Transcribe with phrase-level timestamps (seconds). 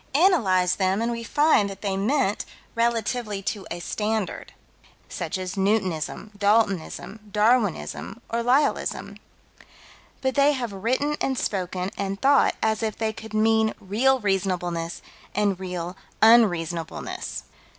[0.15, 4.51] Analyze them and we find that they meant relatively to a standard,
[5.07, 9.19] such as Newtonism, Daltonism, Darwinism, or Lyellism.
[10.21, 15.03] But they have written and spoken and thought as if they could mean real reasonableness
[15.35, 17.43] and real unreasonableness.